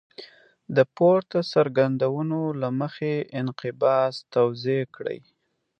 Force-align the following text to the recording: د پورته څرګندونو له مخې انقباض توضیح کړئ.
د 0.75 0.77
پورته 0.95 1.39
څرګندونو 1.53 2.39
له 2.61 2.69
مخې 2.79 3.13
انقباض 3.39 4.13
توضیح 4.33 4.83
کړئ. 4.95 5.19